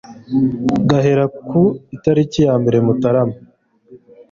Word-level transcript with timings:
gahera 0.89 1.25
ku 1.47 1.61
itariki 1.95 2.39
ya 2.47 2.53
mbere 2.61 2.77
Mutarama 2.85 3.37